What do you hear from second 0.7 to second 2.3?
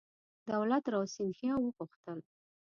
راو سیندهیا وغوښتل.